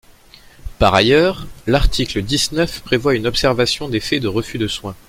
Par 0.79 0.95
ailleurs, 0.95 1.45
l’article 1.67 2.23
dix-neuf 2.23 2.81
prévoit 2.81 3.13
une 3.13 3.27
observation 3.27 3.87
des 3.87 3.99
faits 3.99 4.23
de 4.23 4.27
refus 4.27 4.57
de 4.57 4.67
soins. 4.67 4.95